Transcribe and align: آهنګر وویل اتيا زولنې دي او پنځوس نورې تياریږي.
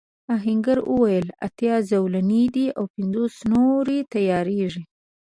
آهنګر 0.35 0.79
وویل 0.91 1.27
اتيا 1.47 1.75
زولنې 1.89 2.43
دي 2.55 2.65
او 2.77 2.83
پنځوس 2.95 3.35
نورې 3.53 3.97
تياریږي. 4.13 4.83